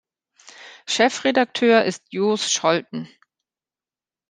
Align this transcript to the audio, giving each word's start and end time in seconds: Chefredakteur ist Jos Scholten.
Chefredakteur 0.87 1.83
ist 1.83 2.05
Jos 2.09 2.51
Scholten. 2.51 3.07